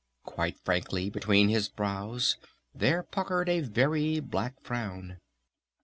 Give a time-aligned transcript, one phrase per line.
[0.23, 2.35] Quite frankly between his brows
[2.73, 5.19] there puckered a very black frown.